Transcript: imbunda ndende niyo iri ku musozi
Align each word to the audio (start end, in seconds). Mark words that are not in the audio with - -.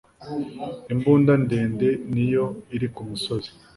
imbunda 0.93 1.33
ndende 1.43 1.87
niyo 2.13 2.45
iri 2.75 2.87
ku 2.93 3.01
musozi 3.09 3.51